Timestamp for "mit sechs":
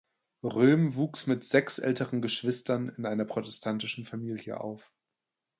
1.27-1.77